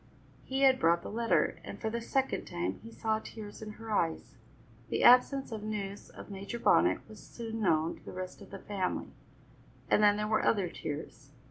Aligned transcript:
He 0.43 0.61
had 0.61 0.79
brought 0.79 1.03
the 1.03 1.11
letter, 1.11 1.57
and 1.63 1.79
for 1.79 1.91
the 1.91 2.01
second 2.01 2.45
time 2.45 2.79
he 2.81 2.89
saw 2.91 3.19
tears 3.19 3.61
in 3.61 3.73
her 3.73 3.91
eyes. 3.91 4.35
The 4.89 5.03
absence 5.03 5.51
of 5.51 5.61
news 5.61 6.09
of 6.09 6.31
Major 6.31 6.57
Bonnet 6.57 7.07
was 7.07 7.21
soon 7.23 7.61
known 7.61 7.97
to 7.99 8.03
the 8.05 8.11
rest 8.11 8.41
of 8.41 8.49
the 8.49 8.57
family, 8.57 9.09
and 9.91 10.01
then 10.01 10.17
there 10.17 10.27
were 10.27 10.43
other 10.43 10.69
tears. 10.69 11.29